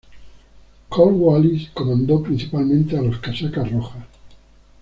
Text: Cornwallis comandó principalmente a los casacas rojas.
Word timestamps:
Cornwallis 0.89 1.69
comandó 1.75 2.23
principalmente 2.23 2.97
a 2.97 3.03
los 3.03 3.19
casacas 3.19 3.71
rojas. 3.71 4.03